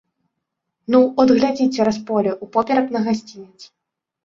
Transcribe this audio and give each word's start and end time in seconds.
Ну, 0.95 1.01
от 1.23 1.29
глядзі 1.37 1.67
цераз 1.75 2.01
поле, 2.09 2.31
упоперак 2.47 2.85
на 2.99 3.05
гасцінец. 3.11 3.59